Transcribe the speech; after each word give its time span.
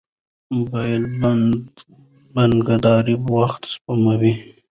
موبایل 0.55 1.03
بانکداري 2.33 3.15
وخت 3.35 3.61
سپموي. 3.73 4.33